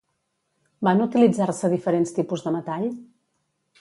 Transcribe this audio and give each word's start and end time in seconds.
Van 0.87 1.03
utilitzar-se 1.05 1.71
diferents 1.73 2.17
tipus 2.19 2.47
de 2.47 2.55
metall? 2.59 2.89